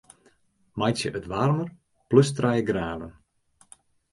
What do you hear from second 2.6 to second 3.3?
graden.